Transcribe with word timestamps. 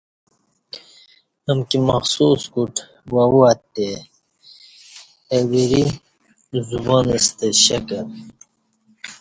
امکی 1.49 1.77
مخصوص 1.91 2.41
کوٹ 2.53 2.73
واو 3.13 3.39
اتے 3.51 3.89
اہ 5.31 5.39
وری 5.49 5.83
(زبان) 6.69 7.05
ستہ 7.25 7.47
شکل 7.65 8.05